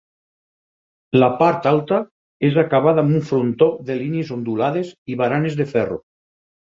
La 1.23 1.27
part 1.41 1.67
alta 1.71 1.99
és 2.49 2.57
acabada 2.63 3.03
amb 3.03 3.13
un 3.19 3.27
frontó 3.27 3.69
de 3.91 3.99
línies 4.01 4.33
ondulades 4.39 4.91
i 5.15 5.19
baranes 5.21 5.59
de 5.61 5.69
ferro. 5.75 6.01